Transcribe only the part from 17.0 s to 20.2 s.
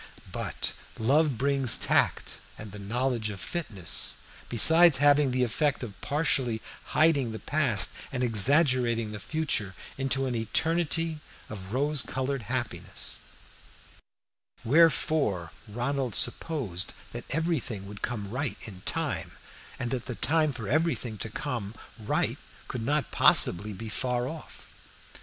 that everything would come right in time, and that the